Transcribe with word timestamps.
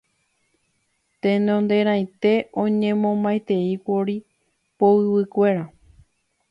Tenonderãite 1.21 2.33
oñemomaiteíkuri 2.63 4.15
poyvikuéra. 4.77 5.63